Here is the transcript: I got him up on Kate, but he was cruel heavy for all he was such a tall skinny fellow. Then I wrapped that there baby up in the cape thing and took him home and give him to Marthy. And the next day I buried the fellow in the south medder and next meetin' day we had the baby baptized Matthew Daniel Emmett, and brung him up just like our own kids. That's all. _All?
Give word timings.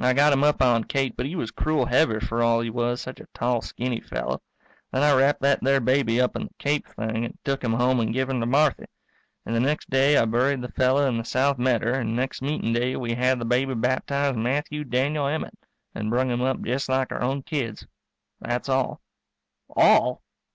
I 0.00 0.14
got 0.14 0.32
him 0.32 0.42
up 0.42 0.62
on 0.62 0.84
Kate, 0.84 1.14
but 1.14 1.26
he 1.26 1.36
was 1.36 1.50
cruel 1.50 1.84
heavy 1.84 2.20
for 2.20 2.42
all 2.42 2.62
he 2.62 2.70
was 2.70 3.02
such 3.02 3.20
a 3.20 3.26
tall 3.34 3.60
skinny 3.60 4.00
fellow. 4.00 4.40
Then 4.90 5.02
I 5.02 5.12
wrapped 5.14 5.42
that 5.42 5.58
there 5.62 5.78
baby 5.78 6.18
up 6.22 6.36
in 6.36 6.44
the 6.44 6.54
cape 6.58 6.88
thing 6.88 7.26
and 7.26 7.38
took 7.44 7.62
him 7.62 7.74
home 7.74 8.00
and 8.00 8.14
give 8.14 8.30
him 8.30 8.40
to 8.40 8.46
Marthy. 8.46 8.86
And 9.44 9.54
the 9.54 9.60
next 9.60 9.90
day 9.90 10.16
I 10.16 10.24
buried 10.24 10.62
the 10.62 10.72
fellow 10.72 11.06
in 11.06 11.18
the 11.18 11.24
south 11.26 11.58
medder 11.58 11.92
and 11.92 12.16
next 12.16 12.40
meetin' 12.40 12.72
day 12.72 12.96
we 12.96 13.12
had 13.12 13.38
the 13.38 13.44
baby 13.44 13.74
baptized 13.74 14.38
Matthew 14.38 14.84
Daniel 14.84 15.26
Emmett, 15.26 15.58
and 15.94 16.08
brung 16.08 16.30
him 16.30 16.40
up 16.40 16.62
just 16.62 16.88
like 16.88 17.12
our 17.12 17.20
own 17.20 17.42
kids. 17.42 17.86
That's 18.40 18.70
all. 18.70 19.02
_All? 19.76 20.22